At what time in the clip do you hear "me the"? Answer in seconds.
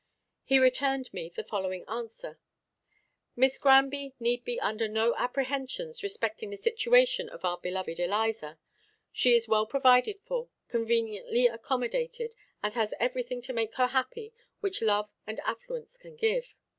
1.13-1.43